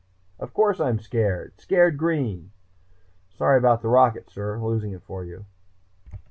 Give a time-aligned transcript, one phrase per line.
[0.39, 1.53] Of course I'm scared!
[1.61, 2.49] Scared green.
[3.29, 5.45] Sorry about the rocket, sir, losing it for you....